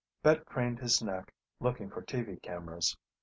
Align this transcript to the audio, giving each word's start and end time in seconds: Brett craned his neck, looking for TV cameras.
Brett 0.23 0.45
craned 0.47 0.79
his 0.79 0.99
neck, 1.03 1.31
looking 1.59 1.91
for 1.91 2.01
TV 2.01 2.41
cameras. 2.41 2.97